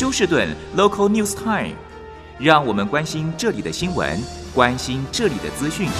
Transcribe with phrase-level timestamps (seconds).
[0.00, 1.74] 休士顿 Local News Time，
[2.38, 4.18] 让我们关心这里的新闻，
[4.54, 5.90] 关心这里的资讯。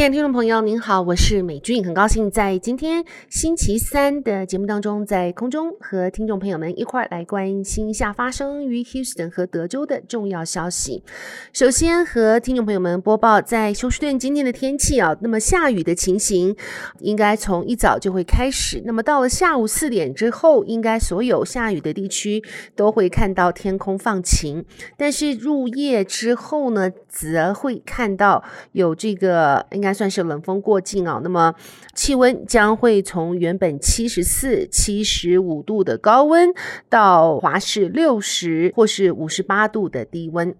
[0.00, 11.04] 亲爱的听众朋友，您好，我是美俊，很高兴在今天星期三的节目当中，在空中和听众朋友们一块儿来关心一下发生于 Houston 和德州的重要消息。
[11.52, 16.56] 首先和听众朋友们播报在休斯顿今天的天气啊，那么下雨的情形
[17.00, 22.42] 应该从一早就会开始，那么到了下午四点之后，应该所有下雨的地区
[22.74, 24.64] 都会看到天空放晴，
[24.96, 28.42] 但是入夜之后呢，则会看到
[28.72, 29.66] 有这个。
[29.72, 31.54] 应该算是冷风过境啊，那么
[31.94, 36.52] 气温将会从原本七十四、七十五度的高温，
[36.88, 40.54] 到华氏六十或是五十八度的低温。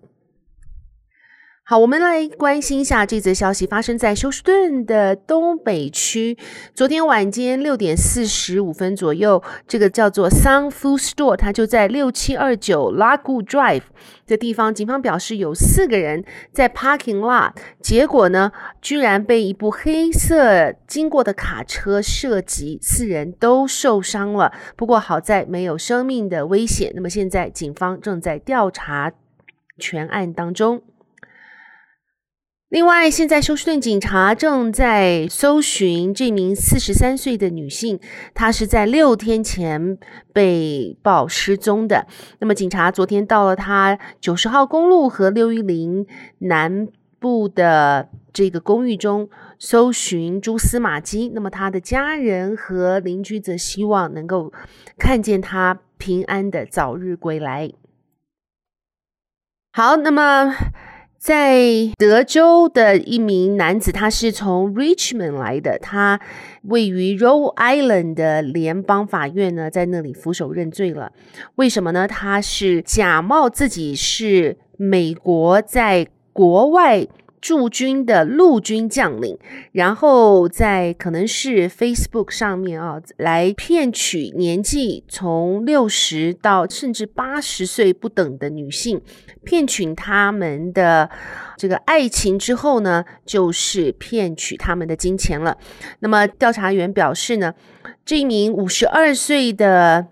[1.71, 6.37] 好，我们来关心一下这则消息，发生在休斯顿的东北区。
[6.75, 13.85] 昨天晚间六点四十五分左右，这个叫做 Sun Food Store，它就在六七二九 Lago Drive
[14.27, 14.75] 的地方。
[14.75, 18.51] 警方表示有四个人在 parking lot，结果呢，
[18.83, 24.53] 居然被一部黑色经过的卡车射击，四人都受伤了。
[24.75, 26.91] 不过好在没有生命的危险。
[26.97, 29.13] 那么现在警方正在调查
[29.79, 30.83] 全案当中。
[32.71, 37.99] 另外，现在休斯顿警察正在搜寻这名四十三岁的女性，
[38.33, 39.99] 她是在六天前
[40.33, 42.07] 被报失踪的。
[42.39, 46.07] 那么，警察昨天到了她九十号公路和六一零
[46.39, 46.87] 南
[47.19, 51.33] 部的这个公寓中搜寻蛛丝马迹。
[51.35, 54.53] 那么，她的家人和邻居则希望能够
[54.97, 57.73] 看见她平安的早日归来。
[59.73, 60.55] 好，那么。
[61.21, 61.61] 在
[61.99, 66.19] 德州的一名男子，他是从 Richmond 来的，他
[66.63, 71.13] 位于 Row Island 的联邦法院呢，在那里俯首认罪了。
[71.57, 72.09] 为什么呢？
[72.09, 77.07] 他是假冒自己是美国在国外
[77.41, 79.39] 驻军的陆军将领，
[79.73, 89.01] 然后在可能是 Facebook 上面啊，来骗取年纪从六十到甚至八十岁不等的女性。
[89.43, 91.09] 骗取他们的
[91.57, 95.57] 这个爱情之后呢，就是骗取他们的金钱了。
[96.01, 97.55] 那么调查员表示呢，
[98.05, 100.09] 这一名五十二岁的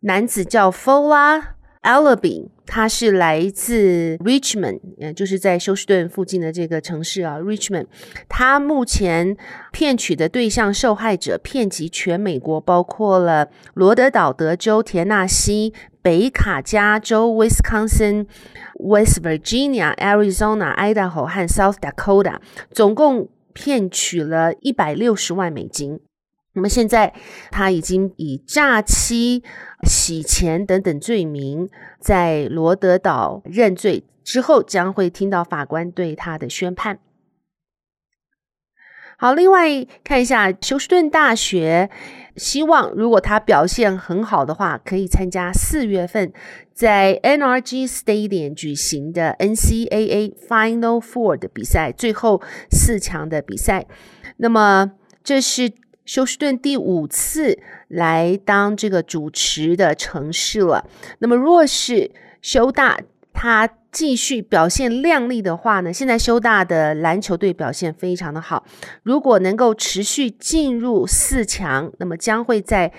[0.00, 1.42] 男子叫 Fola
[1.82, 2.50] Alabi。
[2.68, 7.86] 他是来自 Richmond，呃，就是在休斯顿附近的这个城市啊，Richmond。
[8.28, 9.34] 他目前
[9.72, 18.26] 骗取的对象受害者遍及全美国，包括了罗德岛、德州、田纳西、北卡、加州、Wisconsin、
[18.74, 22.36] West Virginia、Arizona、Idaho 和 South Dakota，
[22.70, 26.00] 总共骗取了一百六十万美金。
[26.58, 27.14] 那么现在
[27.52, 29.44] 他已经以诈欺、
[29.86, 31.68] 洗钱等等罪名
[32.00, 36.98] 在罗德岛认罪，之后将会听到法官对他的宣判。
[39.16, 39.68] 好，另外
[40.02, 41.90] 看一下休斯顿大学，
[42.34, 46.32] 希望如果他表现很好的话，可以参加四月份
[46.74, 53.86] 在 NRG Stadium 举行的 NCAA Final Four 的比赛，最后四强的比赛。
[54.38, 55.72] 那么这是。
[56.08, 57.58] 休斯顿第五次
[57.88, 60.88] 来当这个主持的城市了。
[61.18, 62.10] 那么，若是
[62.40, 62.98] 休大
[63.34, 65.92] 他继续表现亮丽的话呢？
[65.92, 68.64] 现在休大的篮球队表现非常的好。
[69.02, 72.90] 如果能够持续进入四强，那么将会在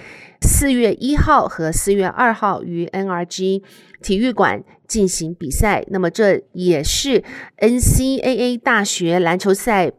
[0.41, 3.63] 四月一号和四月二号于 NRG
[4.03, 5.83] 体育馆进行比赛。
[5.87, 7.23] 那么，这也是
[7.57, 9.93] NCAA 大学篮球赛。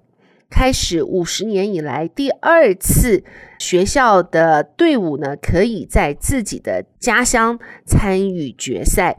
[0.51, 3.23] 开始五十年以来第二次
[3.59, 9.19] 学校的队伍呢，可以在自己的家乡参与决赛。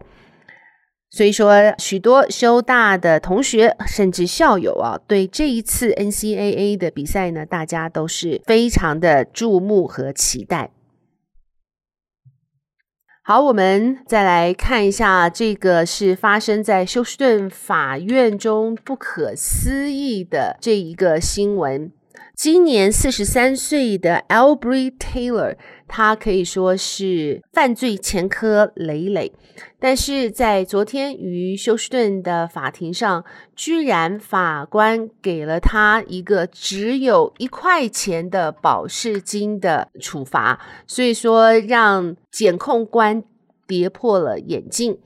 [1.10, 10.72] 所以说，许多修大的同学甚至校友啊，对这一次 NCAA 的比赛呢，大家都是非常的注目和期待。
[13.24, 21.92] 好，我们再来看一下，这个是发生在休斯顿法院中不可思议的这一个新闻。
[22.36, 25.56] 今年四十三岁的 Albury Taylor，
[25.88, 29.32] 他可以说是犯罪前科累累，
[29.80, 33.24] 但是在昨天于休斯顿的法庭上，
[33.56, 43.24] 居然法官给了他一个只有一块钱的保释金的处罚，所以说让检控官
[43.68, 44.98] 跌破了眼镜。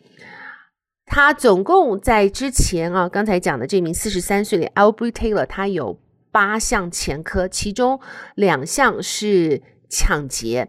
[1.07, 5.99] 他总共在之前啊，刚才讲的这名四十三岁的 Albury Taylor，他有
[6.35, 7.97] 八项前科，其中
[8.35, 10.67] 两项是抢劫。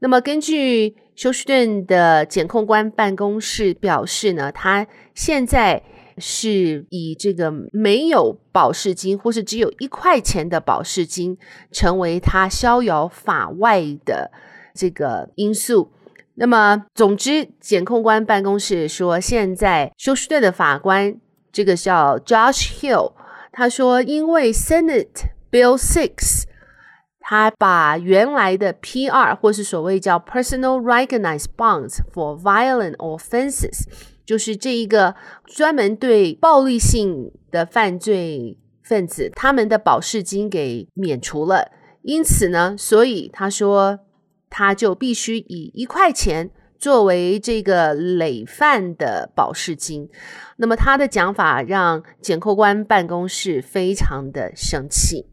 [0.00, 5.82] 那么根据休斯顿的检控官办公室表示呢，他现在
[6.18, 11.38] 是以这个没有保释金或是只有一块钱的保释金，
[11.72, 14.30] 成为他逍遥法外的
[14.74, 15.92] 这个因素。
[16.34, 21.18] 那么，总之，检控官办公室说，现在休斯顿的法官
[21.50, 23.14] 这个叫 Josh Hill，
[23.56, 26.44] 他说，因为 Senate Bill Six。
[27.28, 33.82] 他把原来的 PR 或是所谓叫 Personal Recognized Bonds for Violent Offenses，
[34.24, 41.72] 就是这一个专门对暴力性的犯罪分子他们的保释金给免除了。
[42.02, 43.98] 因此呢，所以他说
[44.48, 50.08] 他就必须以一块钱作为这个累犯的保释金。
[50.56, 55.26] 那么他的讲法让检控官办公室非常的生气。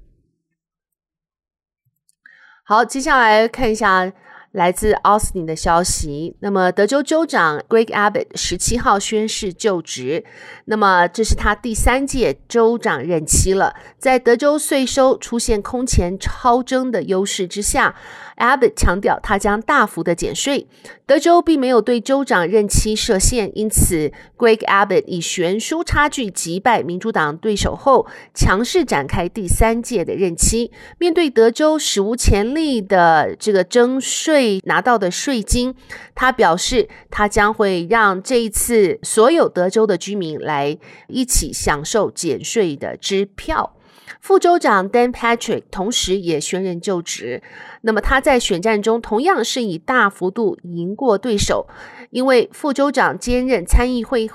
[2.65, 4.11] 好，接下来看一下
[4.53, 6.35] 来自奥斯汀的消息。
[6.39, 10.23] 那么，德州州长 Greg Abbott 十七号宣誓就职，
[10.65, 13.75] 那么这是他第三届州长任期了。
[13.99, 17.95] 在德州税收出现空前超征的优势之下。
[18.35, 20.67] Abbott 强调，他将大幅的减税。
[21.05, 30.71] 德州并没有对州长任期设限，因此 Greg Abbott 以悬殊差距击败民主党对手后，强势展开第三届的任期。
[30.97, 35.75] 面对德州史无前例的这个征税拿到的税金，
[36.15, 43.75] 他表示，他将会让这一次所有德州的居民来一起享受减税的支票。
[44.19, 47.41] 副州长 Dan Patrick 同时也宣任就职。
[47.81, 51.67] 那么他在选战中同样是以大幅度赢过对手，
[52.09, 54.29] 因为副州长兼任参议会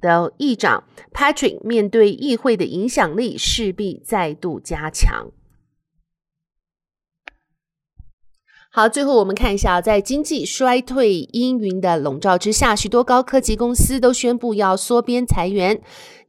[0.00, 5.30] 的议长 Patrick 面对议会的影响力势必再度加强。
[8.72, 15.80] 好，最后我们看一下，在经济衰退阴云的笼罩之下，许多高科技公司都宣布要缩编裁员。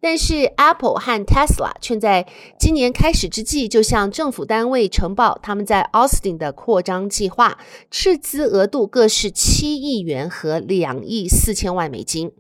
[0.02, 2.26] 但是，Apple 和 Tesla 却在
[2.58, 7.60] 今年开始之际就向政府单位呈报他们在 Austin 的扩张计划，
[7.92, 12.32] 斥资额度各是七亿元和两亿四千万美金。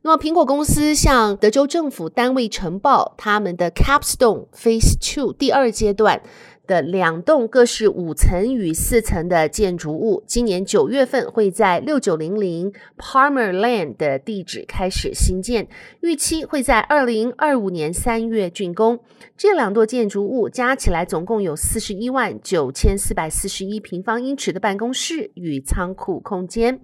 [0.00, 6.22] 那么，苹果公司向德州政府单位呈报他们的 Capstone Phase Two 第二阶段。
[6.66, 15.66] 的两栋各是五层与四层的建筑物，今年九月份会在六九零零 Palmer Lane 的地址开始兴建，
[16.00, 19.00] 预期会在二零二五年三月竣工。
[19.36, 26.80] 这两座建筑物加起来总共有四十一万九千四百四十一平方英尺的办公室与仓库空间。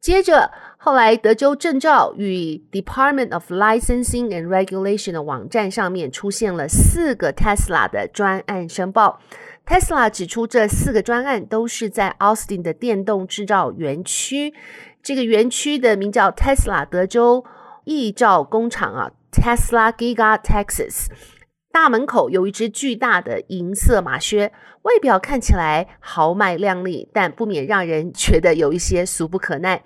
[0.00, 9.20] 接着，后来德州证照与 Department of Licensing and Regulation 的网站上面出现了四个 Tesla 的专案申报。
[9.66, 14.54] Tesla 指出，这四个专案都是在 Austin 的电动制造园区。
[15.02, 17.44] 这个园区的名叫 Tesla 德州
[17.84, 21.08] 亿兆工厂啊，Tesla Giga Texas。
[21.72, 24.52] 大门口有一只巨大的银色马靴，
[24.82, 29.82] 外表看起来豪迈靓丽，但不免让人觉得有一些俗不可耐。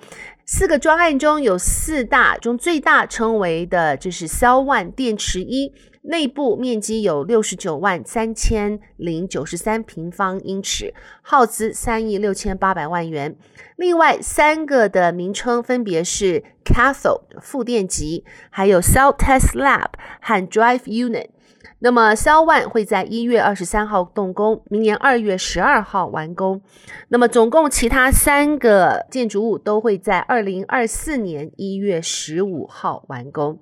[0.47, 13.37] 四个专案中有四大中最大称为的就是 Cell One 电池一，内部面积有六十九万三千零九十三平方英尺，耗资三亿六千八百万元。
[13.77, 19.91] 另外三个的名称分别是 Castle 负电极，还有 Cell Test Lab
[20.23, 21.29] 和 Drive Unit。
[21.79, 26.63] 那么，Cell One 会在一月二十三号动工，明年二月十二号完工。
[27.09, 33.59] 那么，总共其他三个建筑物都会在二零二四年一月十五号完工。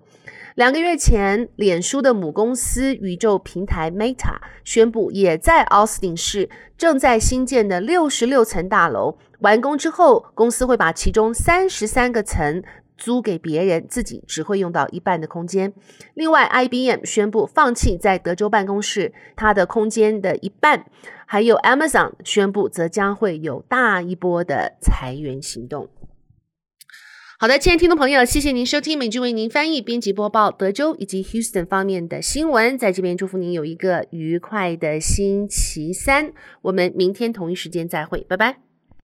[0.54, 12.62] 两个月前，脸书的母公司宇宙平台 Meta 宣布，也在奥斯汀市正在新建的六十六层大楼完工之后，公司会把其中三十三个层。
[13.02, 15.73] 租给别人，自己只会用到一半的空间。
[16.14, 20.87] 另外，IBM 宣布放弃在德州办公室，它的空间的一半。
[21.26, 25.88] 还有 Amazon 宣布，则将会有大一波的裁员行动。
[27.40, 32.78] 好的，亲爱的听众朋友，谢谢您收听美君为您翻译、编辑播报德州以及 Houston 方面的新闻。
[32.78, 36.32] 在这边祝福您有一个愉快的星期三。
[36.62, 38.72] 我们明天同一时间再会，拜拜。